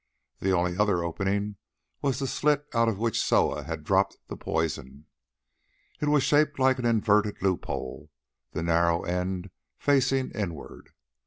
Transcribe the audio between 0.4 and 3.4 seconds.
only other opening was the slit out of which